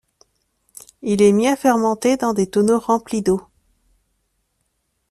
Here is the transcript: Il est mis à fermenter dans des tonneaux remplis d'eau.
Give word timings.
Il 1.03 1.21
est 1.21 1.31
mis 1.31 1.47
à 1.47 1.55
fermenter 1.55 2.17
dans 2.17 2.33
des 2.33 2.49
tonneaux 2.49 2.79
remplis 2.79 3.21
d'eau. 3.21 3.39